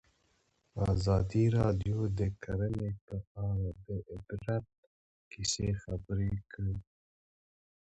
ازادي 0.93 1.43
راډیو 1.59 1.97
د 2.19 2.21
کرهنه 2.43 2.89
په 3.07 3.15
اړه 3.47 3.69
د 3.87 3.89
عبرت 4.11 4.65
کیسې 5.31 5.69
خبر 5.81 6.19
کړي. 6.51 6.77